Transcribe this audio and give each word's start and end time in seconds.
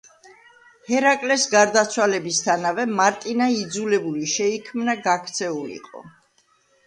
ჰერაკლეს 0.85 1.43
გარდაცვალებისთანავე 1.51 2.85
მარტინა 3.01 3.49
იძულებული 3.57 4.31
შეიქმნა 4.33 4.95
გაქცეულიყო. 5.09 6.05